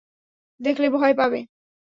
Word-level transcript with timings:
দেখলে 0.59 0.87
ভয় 0.89 1.13
পাবে। 1.13 1.39